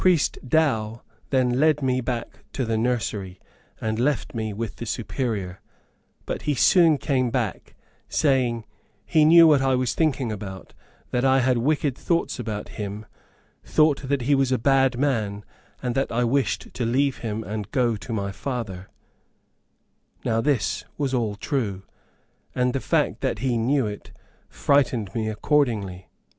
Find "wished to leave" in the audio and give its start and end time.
16.23-17.19